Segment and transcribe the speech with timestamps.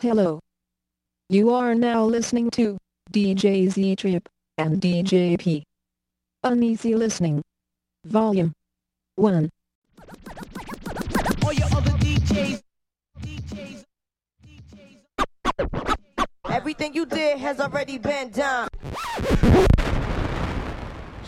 [0.00, 0.40] Hello.
[1.30, 2.76] You are now listening to
[3.10, 5.64] DJ Z-Trip and DJ P.
[6.44, 7.40] Uneasy Listening.
[8.04, 8.52] Volume
[9.14, 9.48] 1.
[11.42, 12.60] All your other DJs,
[13.22, 13.84] DJs,
[15.58, 16.26] DJs.
[16.50, 18.68] Everything you did has already been done.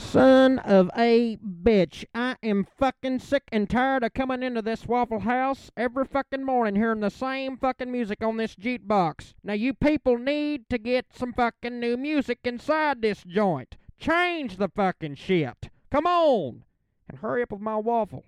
[0.09, 2.03] Son of a bitch.
[2.15, 6.77] I am fucking sick and tired of coming into this Waffle House every fucking morning
[6.77, 9.35] hearing the same fucking music on this jukebox.
[9.45, 13.77] Now, you people need to get some fucking new music inside this joint.
[13.99, 15.69] Change the fucking shit.
[15.91, 16.65] Come on.
[17.11, 18.25] And hurry up with my waffle.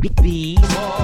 [0.00, 0.99] Rhinestone bee boy.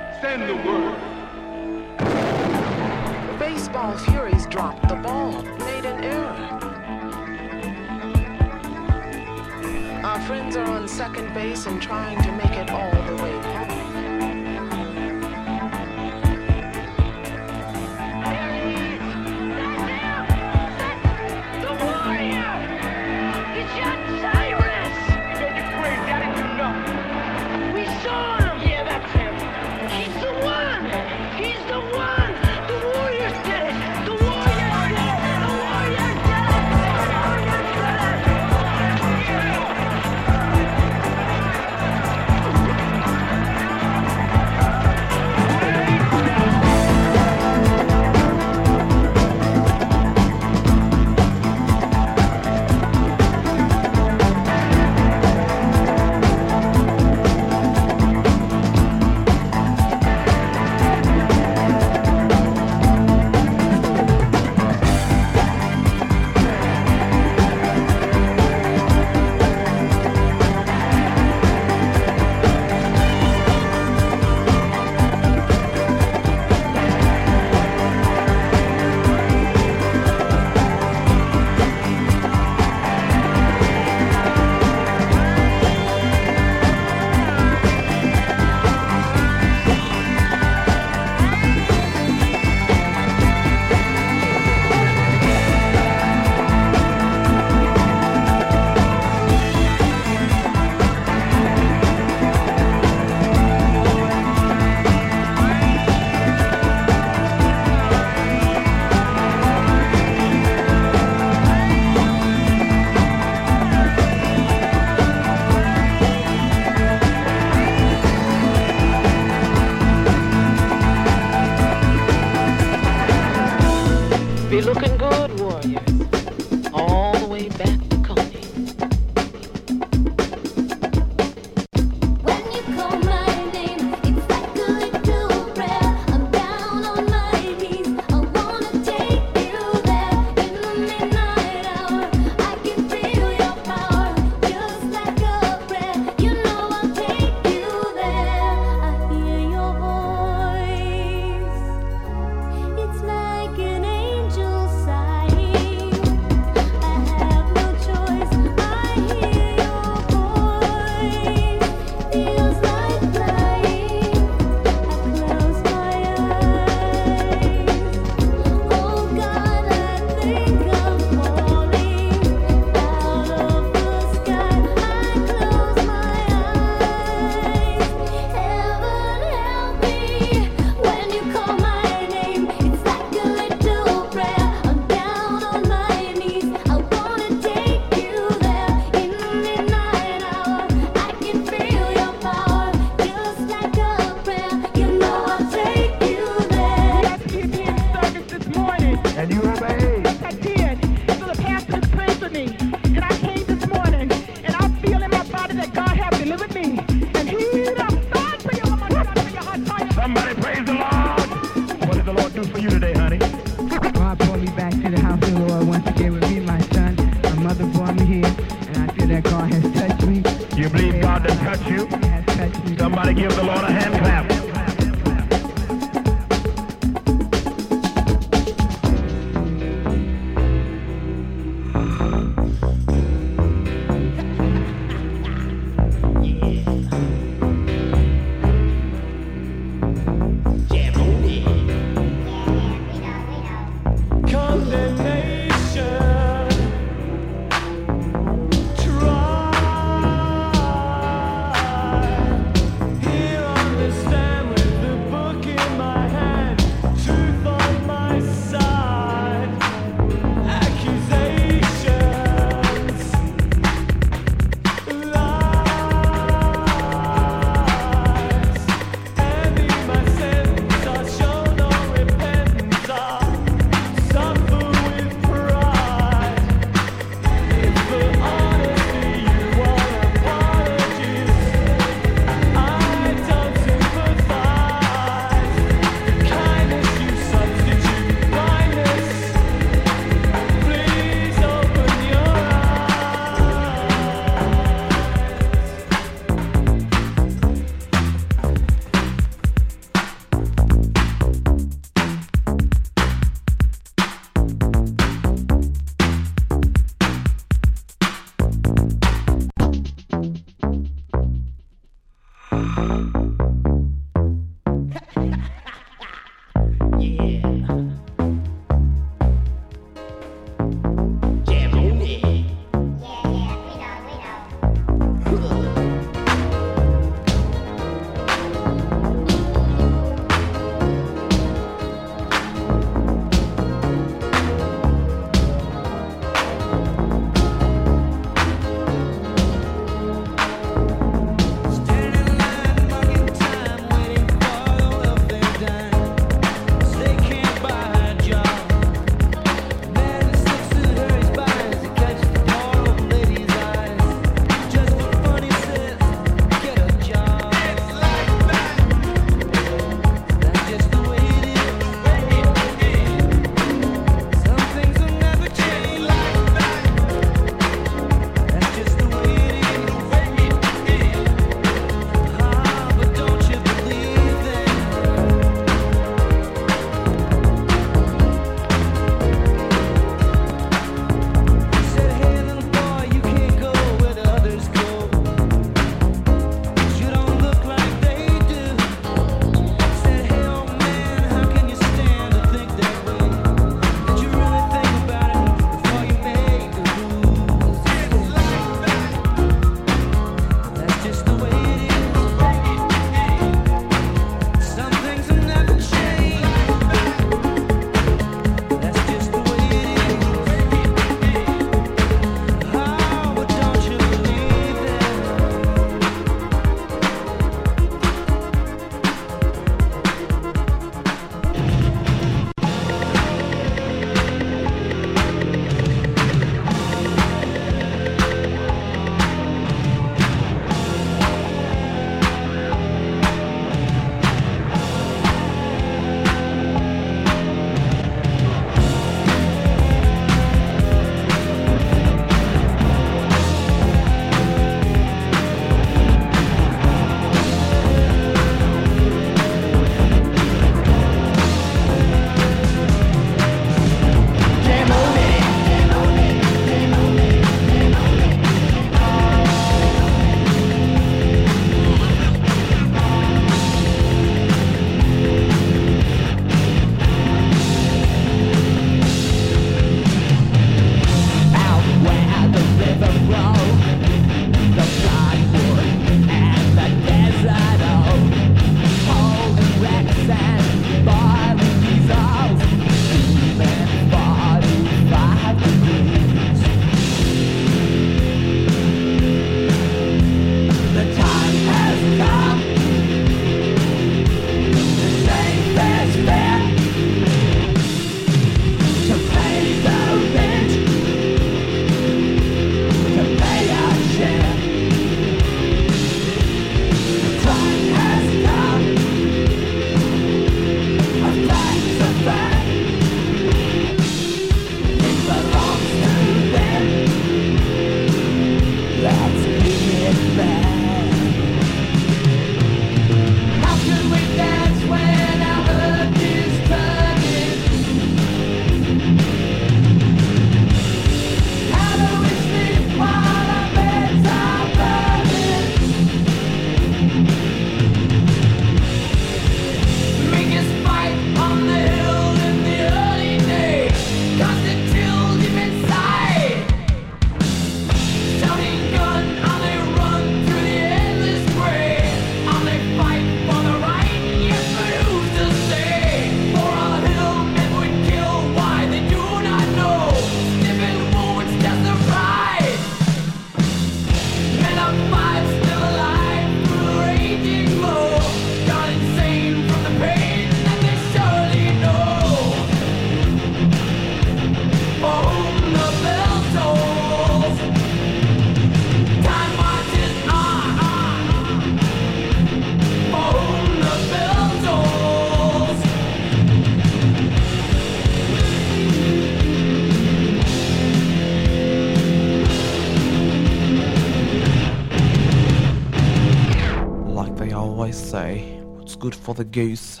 [597.94, 600.00] say, what's good for the goose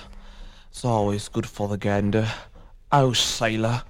[0.72, 2.28] is always good for the gander.
[2.90, 3.82] Oh, sailor.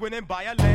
[0.00, 0.67] Winning by a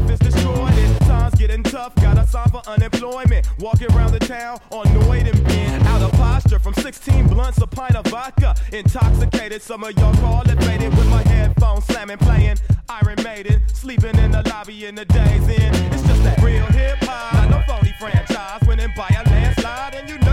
[0.00, 0.72] life is destroyed.
[0.72, 3.48] And times getting tough, got a sign for unemployment.
[3.58, 5.84] Walking around the town, annoyed and bent.
[5.86, 8.54] Out of posture from 16 blunts, a pint of vodka.
[8.72, 10.96] Intoxicated, some of y'all call it faded.
[10.96, 12.58] With my headphones slamming, playing
[12.88, 13.62] Iron Maiden.
[13.72, 15.74] Sleeping in the lobby in the days in.
[15.92, 17.34] It's just that real hip hop.
[17.34, 18.60] Not no phony franchise.
[18.66, 20.27] Winning by a landslide, and you know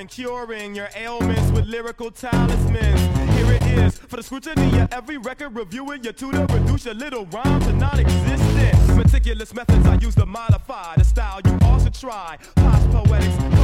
[0.00, 3.00] alluring, curing your ailments with lyrical talismans.
[3.36, 7.26] Here it is for the scrutiny of every record reviewing your tutor, reduce your little
[7.26, 8.96] rhyme to non-existent.
[8.96, 12.38] Meticulous methods I use to modify the style you should try.
[12.56, 13.59] Post poetics,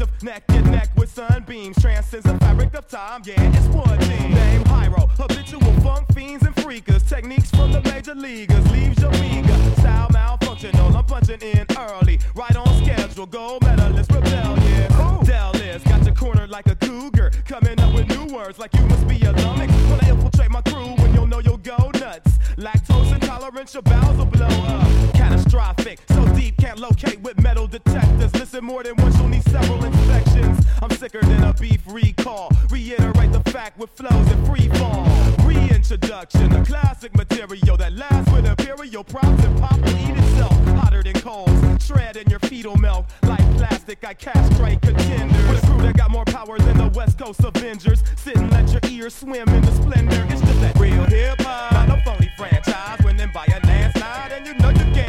[0.00, 3.22] effective, neck and neck with sunbeams, transcends the fabric of time.
[3.24, 4.32] Yeah, it's one thing.
[4.32, 9.56] Name Hiero, habitual funk fiends and freakers, techniques from the major leaguers leaves your meager.
[9.80, 13.26] Style malfunctional, I'm punching in early, right on schedule.
[13.26, 15.20] Gold medalist, rebel, yeah.
[15.24, 18.82] Del is got your corner like a cougar, coming up with new words like you
[18.86, 19.72] must be a lummox.
[20.02, 22.38] I infiltrate my crew, when you'll know you'll go nuts.
[22.56, 25.17] Lactose intolerance, your bowels will blow up.
[25.48, 28.34] Catastrophic, so deep can't locate with metal detectors.
[28.34, 30.66] Listen more than once, you'll need several inspections.
[30.82, 32.50] I'm sicker than a beef recall.
[32.68, 35.06] Reiterate the fact with flows and free fall.
[35.46, 40.52] Reintroduction, a classic material that lasts with imperial props and pop will eat itself.
[40.80, 43.06] Hotter than coals, shred in your fetal milk.
[43.22, 45.48] Like plastic, I castrate contenders.
[45.48, 48.04] With a crew that got more power than the West Coast Avengers.
[48.16, 50.26] Sit and let your ears swim in the splendor.
[50.28, 51.72] It's just that real hip hop.
[51.72, 55.07] Not no phony franchise, winning by a landslide, and you know you can't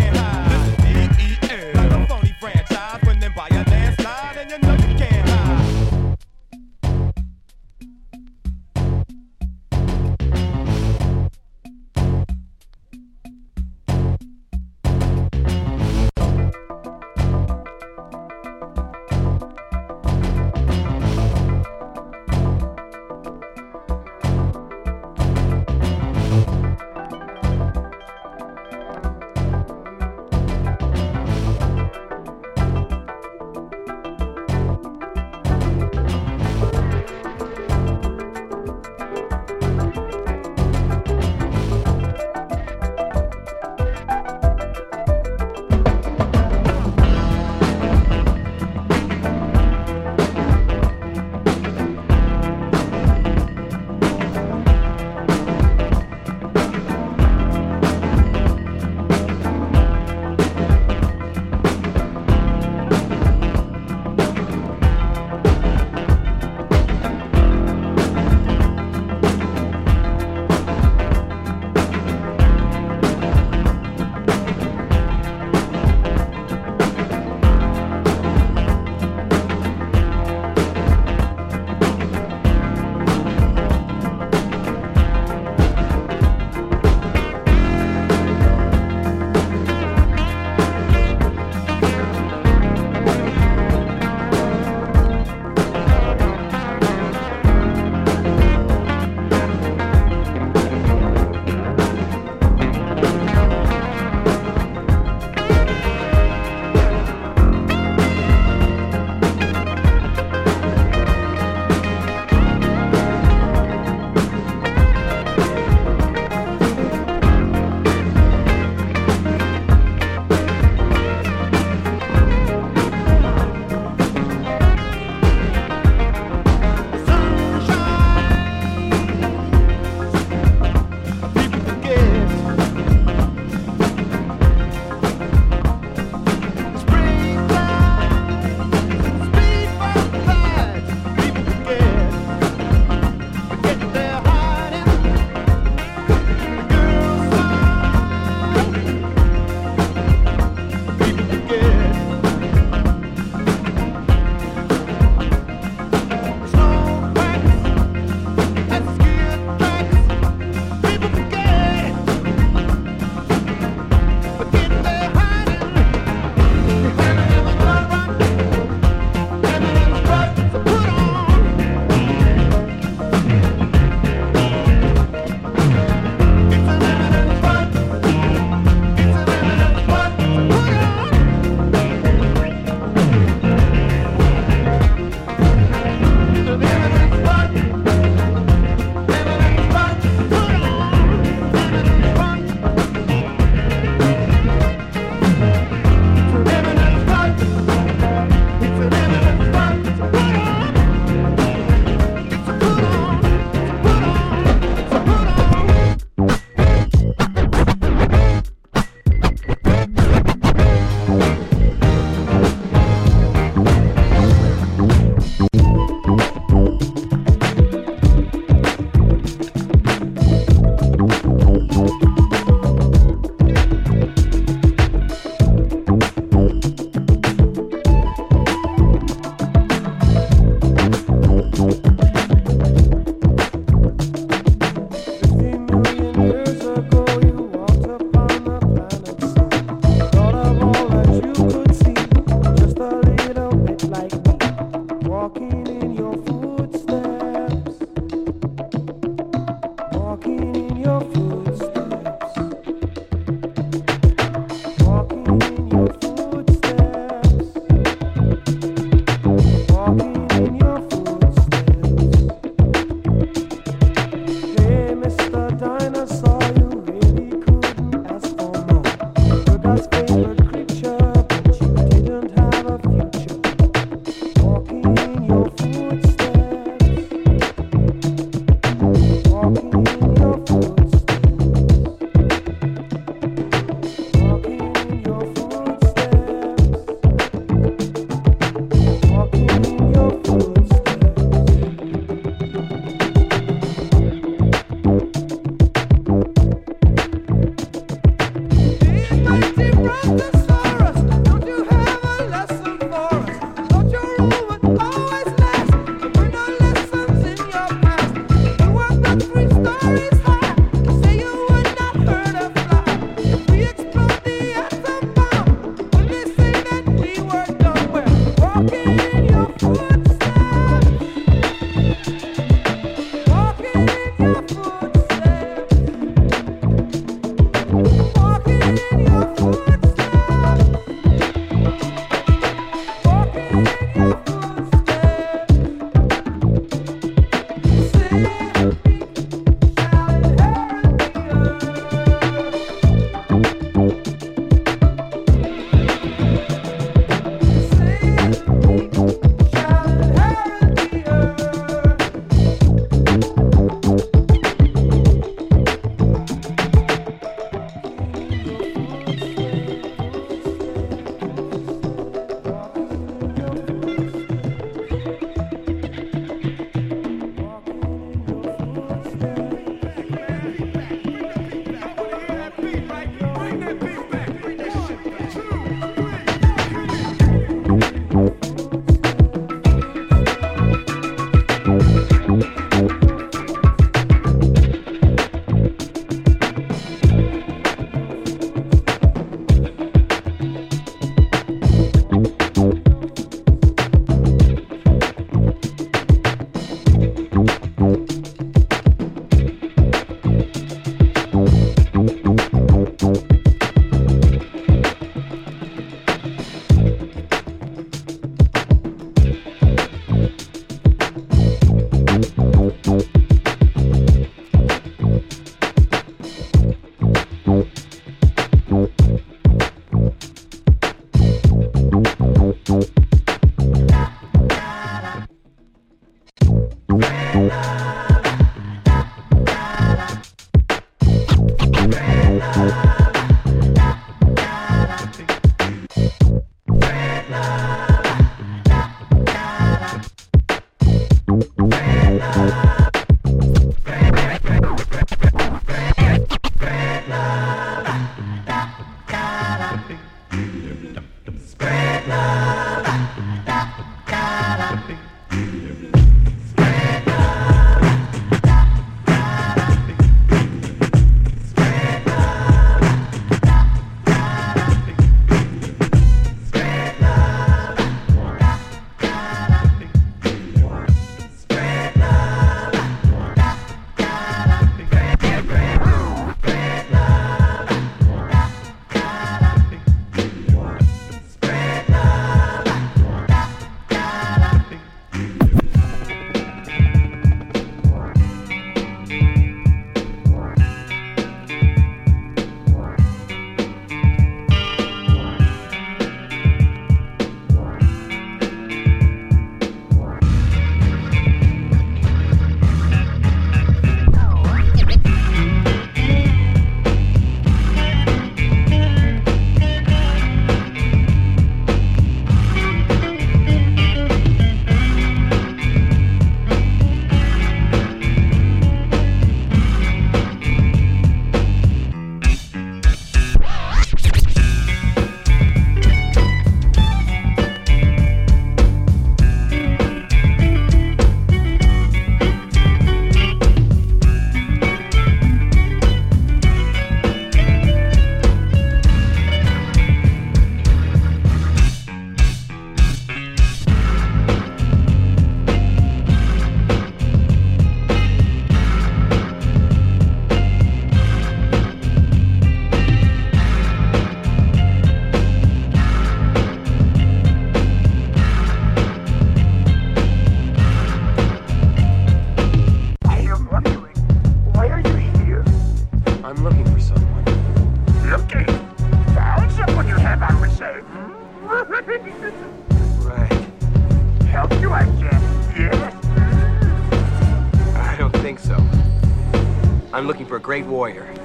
[580.32, 581.18] A great warrior.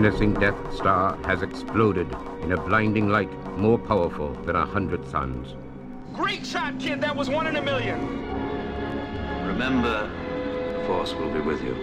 [0.00, 2.08] Menacing Death Star has exploded
[2.40, 5.54] in a blinding light more powerful than a hundred suns.
[6.14, 7.02] Great shot, kid.
[7.02, 7.98] That was one in a million.
[9.46, 10.10] Remember,
[10.72, 11.76] the Force will be with you,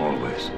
[0.00, 0.50] always.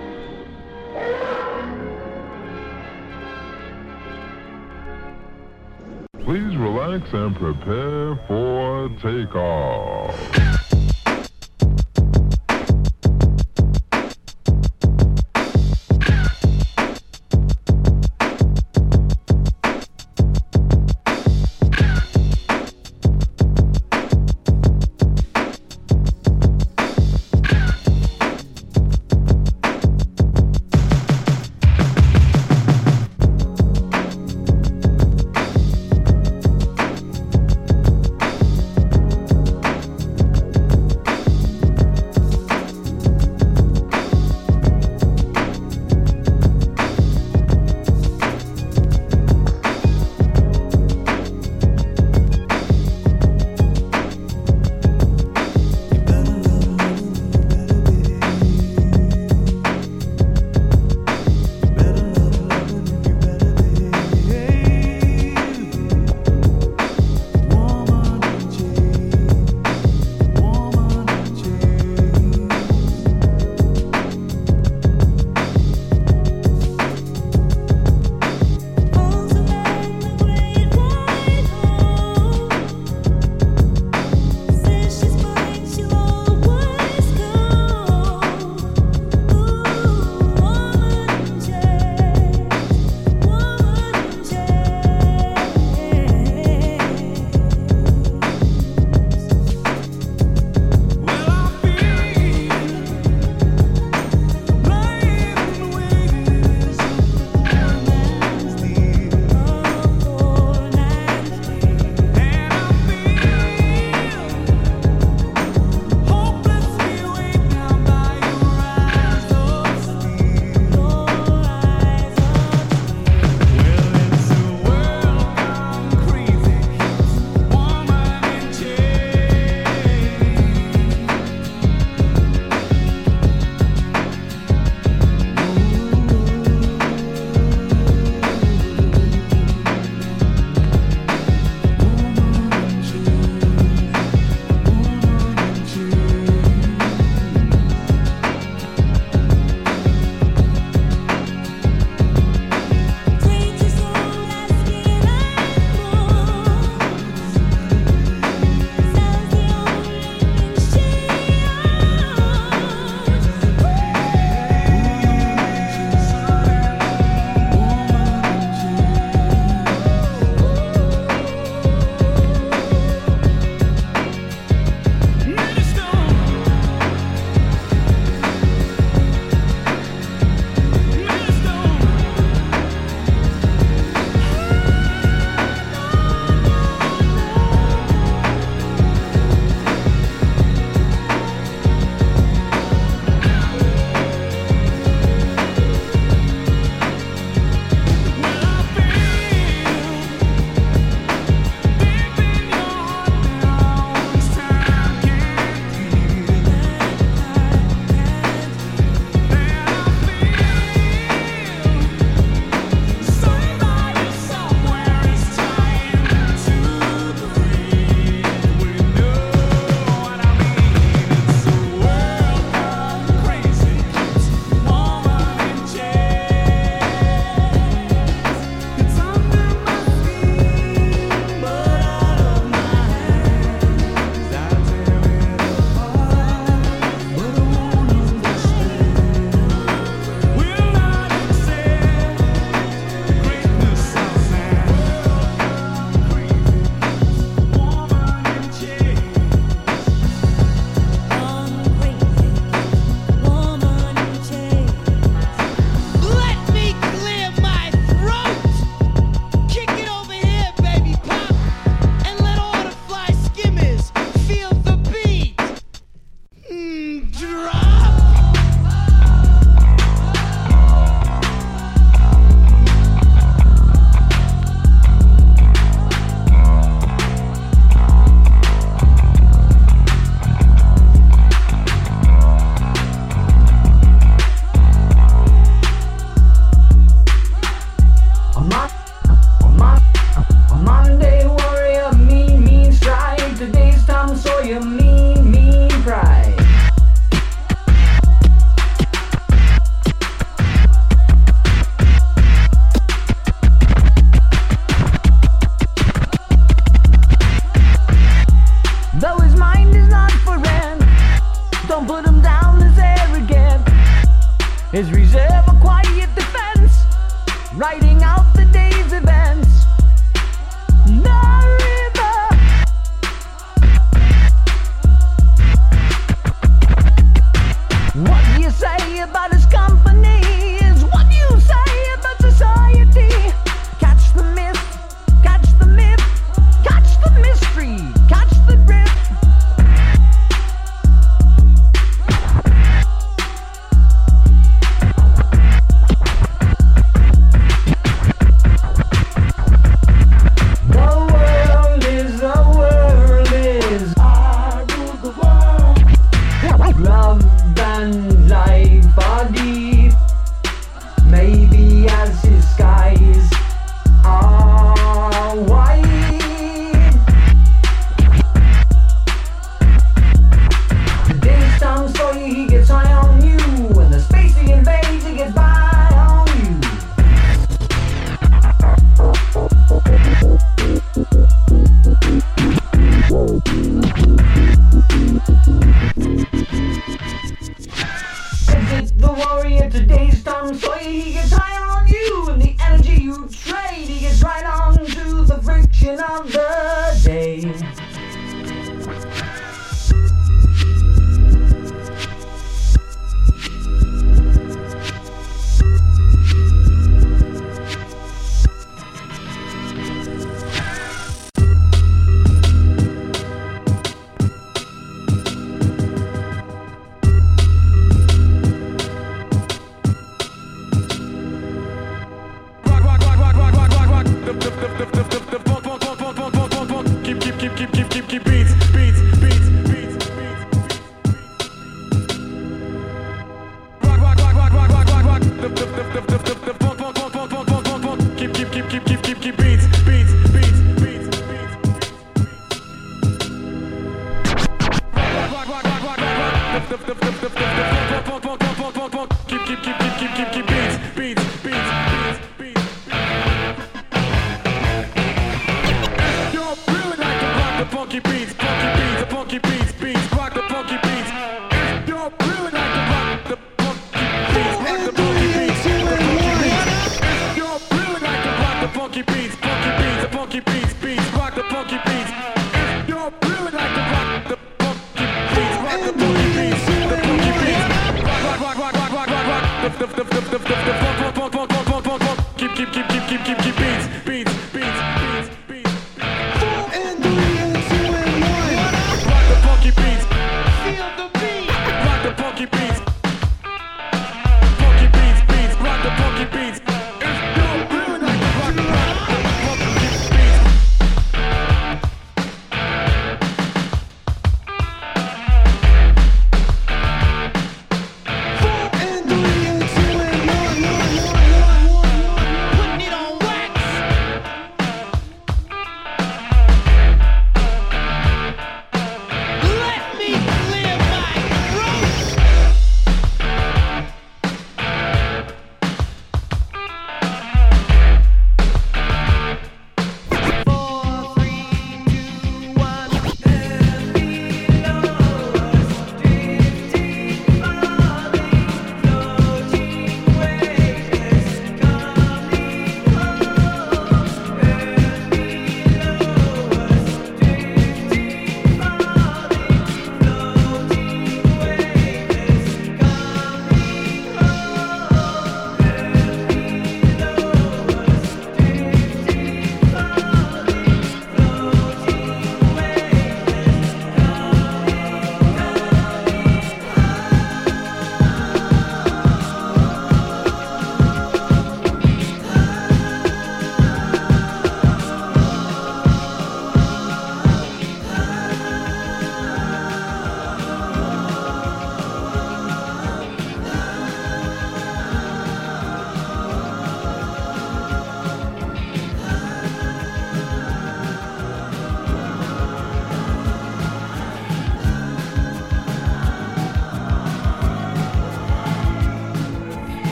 [6.21, 10.50] Please relax and prepare for takeoff.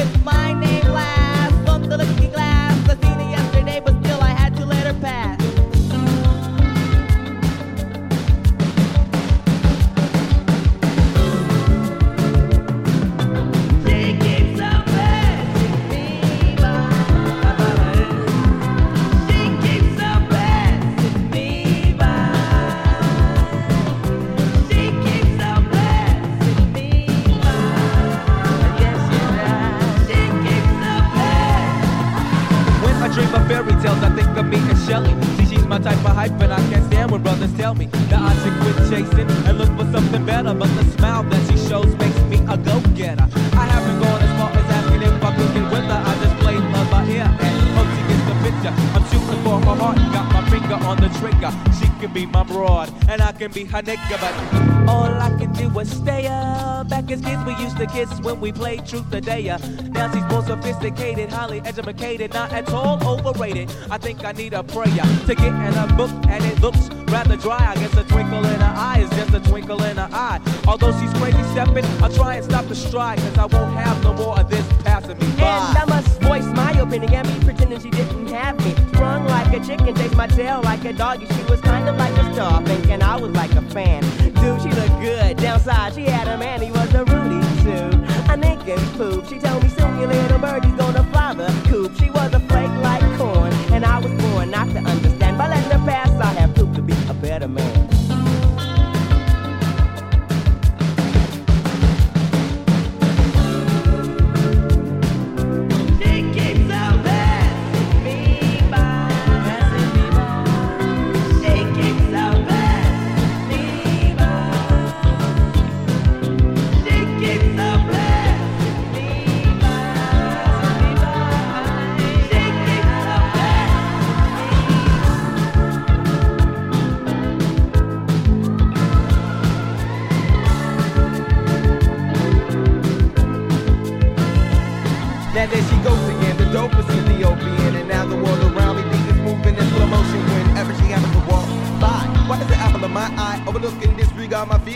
[0.00, 0.69] With my name
[53.72, 56.88] I nigga, but all I can do is stay up.
[56.88, 59.58] Back as kids, we used to kiss when we played truth or dare.
[59.90, 63.70] Now she's more sophisticated, highly educated, not at all overrated.
[63.88, 67.36] I think I need a prayer to get in a book, and it looks rather
[67.36, 67.64] dry.
[67.64, 70.40] I guess a twinkle in her eye is just a twinkle in her eye.
[70.66, 74.14] Although she's crazy stepping, I'll try and stop the stride, cause I won't have no
[74.14, 75.42] more of this passing me by.
[75.42, 78.72] And I must voice my opinion and me pretending she didn't have me.
[78.92, 81.26] Sprung like a chicken, chased my tail like a doggy.
[81.26, 84.02] She was kind of like a star, thinking I was like a fan.
[84.40, 85.38] Dude, she looked good.
[85.38, 87.88] Downside, she had a man, he was a Rudy too.
[88.32, 89.26] A Ninkin poop.
[89.26, 89.59] She told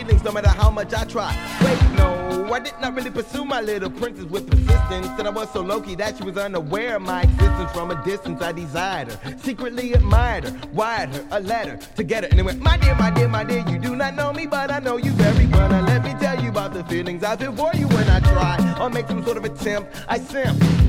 [0.05, 1.35] feelings no matter how much I try?
[1.63, 5.51] Wait, no, I did not really pursue my little princess with persistence, and I was
[5.51, 8.41] so low key that she was unaware of my existence from a distance.
[8.41, 12.43] I desired her, secretly admired her, wired her a letter to get her, and it
[12.43, 14.97] went, my dear, my dear, my dear, you do not know me, but I know
[14.97, 15.69] you very well.
[15.69, 18.77] Now let me tell you about the feelings I feel for you when I try
[18.79, 19.95] or make some sort of attempt.
[20.07, 20.84] I simp.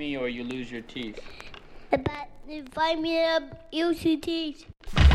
[0.00, 1.20] Me or you lose your teeth.
[1.90, 4.64] But if I meet up UCTs.
[4.88, 5.09] Space,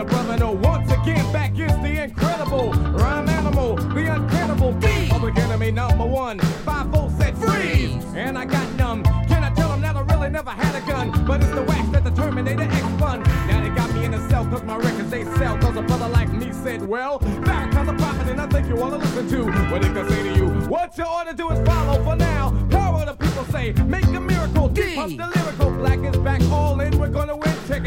[0.00, 0.52] a brother know.
[0.52, 4.72] Once again, back is the incredible rhyme animal, the uncannibal
[5.10, 6.38] public enemy number one.
[6.64, 9.02] Five volts said freeze, and I got numb.
[9.28, 11.10] Can I tell them that I really never had a gun?
[11.26, 13.22] But it's the wax that the Terminator X spun.
[13.48, 15.58] Now they got me in a cell, cause my records they sell.
[15.58, 18.96] Cause a brother like me said, well, Farrakhan's a prophet, and I think you wanna
[18.96, 20.46] listen to what he can say to you.
[20.68, 22.02] What you ought to do is follow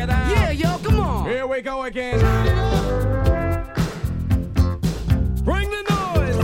[0.04, 0.30] it out.
[0.30, 1.26] Yeah, yo, come on.
[1.30, 2.20] Here we go again.
[5.44, 6.36] Bring the noise.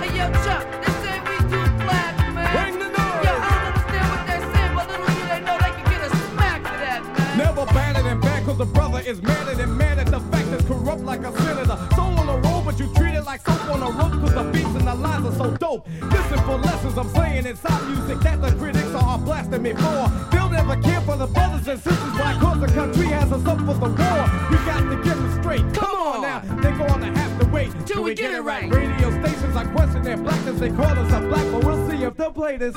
[0.00, 2.48] Hey, yo, Chuck, they say we too black, man.
[2.54, 3.24] Bring the noise.
[3.26, 6.00] Yo, I don't understand what they're saying, but little do they know they can get
[6.02, 7.38] a smack for that, man.
[7.38, 10.62] Never batted and bad, cause the brother is madder than mad at the fact is
[10.66, 11.76] corrupt like a senator.
[11.96, 14.44] Soul on the road, but you treat it like soap on a rope, cause the
[14.52, 15.86] beats the lines are so dope.
[16.00, 20.10] Listen for lessons I'm saying inside music that the critics are blasting me for.
[20.32, 23.58] They'll never care for the brothers and sisters, why cause the country has us up
[23.58, 24.22] for the war.
[24.50, 25.74] We got to get them straight.
[25.74, 28.70] Come on now, they're gonna have to wait till we get it right.
[28.72, 32.16] Radio stations are questioning their blackness, they call us a black, but we'll see if
[32.16, 32.76] they'll play this.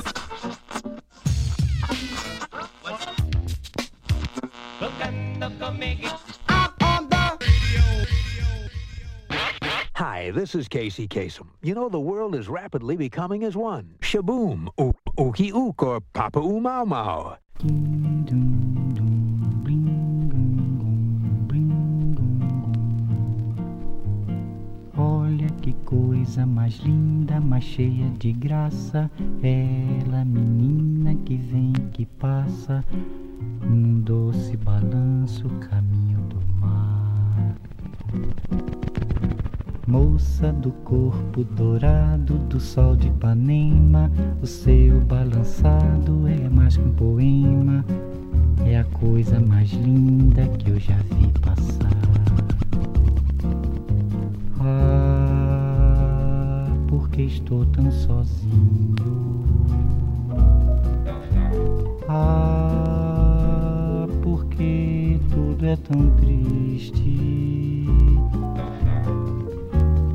[10.24, 11.48] Hi, this is Casey Kasem.
[11.60, 13.96] You know, the world is rapidly becoming as one.
[14.00, 17.36] Shaboom, ook, ookie ook, or papa oo mau mau.
[24.96, 29.10] Olha que coisa mais linda, mais cheia de graça.
[29.42, 32.82] Ela, menina que vem, que passa,
[33.60, 37.04] num doce balanço, caminho do mar.
[39.86, 44.10] Moça do corpo dourado do sol de Ipanema,
[44.40, 47.84] o seu balançado é mais que um poema,
[48.64, 51.90] é a coisa mais linda que eu já vi passar.
[54.58, 58.94] Ah, porque estou tão sozinho.
[62.08, 67.44] Ah, porque tudo é tão triste.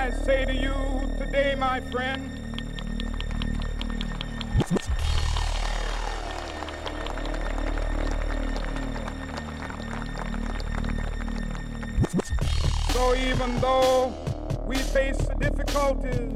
[0.00, 0.72] I say to you
[1.18, 2.30] today, my friend,
[12.92, 14.14] so even though
[14.64, 16.32] we face the difficulties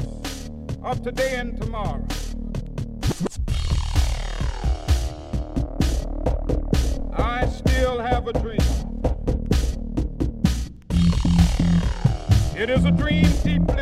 [0.82, 2.03] of today and tomorrow,
[12.64, 13.73] It is a dream deep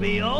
[0.00, 0.35] be old.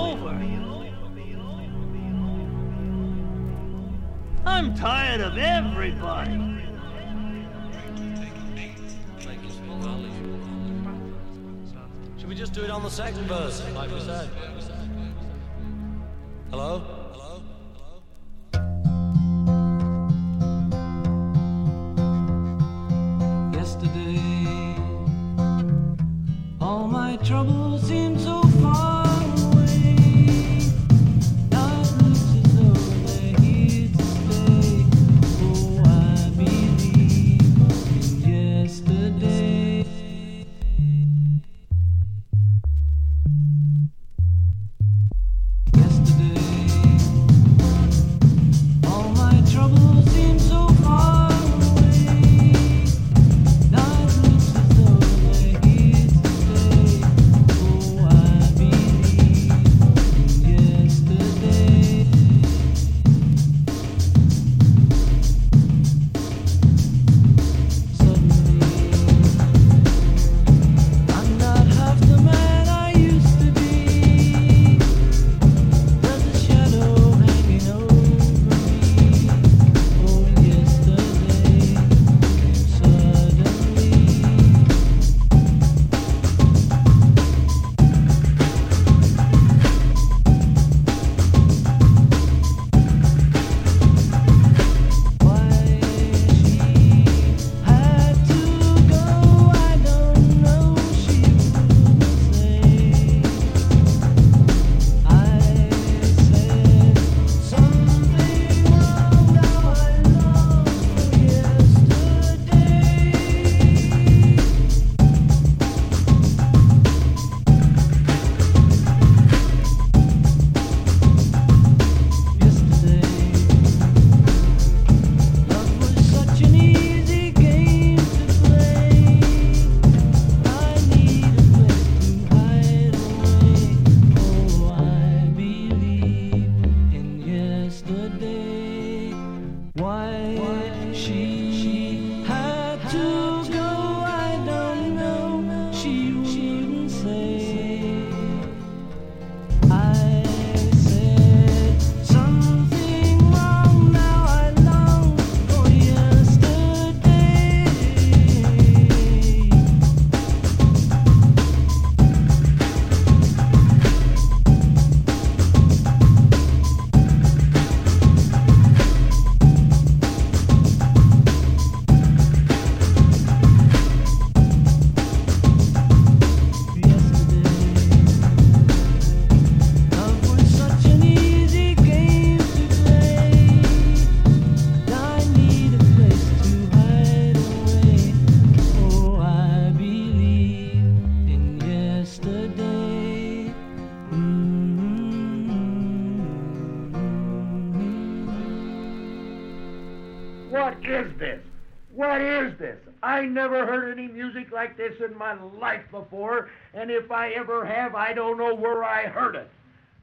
[204.66, 208.82] Like this in my life before, and if I ever have, I don't know where
[208.82, 209.48] I heard it.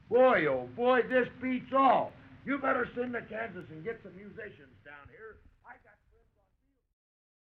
[0.08, 2.12] Boy, oh boy, this beats all.
[2.46, 4.73] You better send to Kansas and get some musicians.